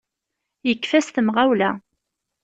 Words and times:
Yekfa 0.67 0.99
s 1.05 1.07
temɣawla. 1.09 1.71